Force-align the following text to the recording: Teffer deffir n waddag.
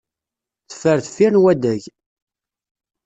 Teffer 0.69 0.97
deffir 1.03 1.31
n 1.33 1.41
waddag. 1.43 1.83